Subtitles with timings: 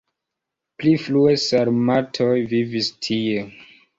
[0.83, 3.47] Pli frue sarmatoj vivis tie.